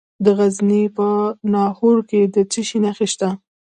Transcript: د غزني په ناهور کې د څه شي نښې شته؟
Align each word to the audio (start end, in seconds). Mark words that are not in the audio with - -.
د 0.23 0.25
غزني 0.37 0.83
په 0.97 1.07
ناهور 1.53 1.97
کې 2.09 2.21
د 2.33 2.35
څه 2.51 2.61
شي 2.67 2.77
نښې 2.83 3.07
شته؟ 3.13 3.29